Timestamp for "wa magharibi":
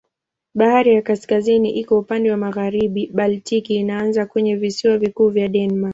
2.31-3.11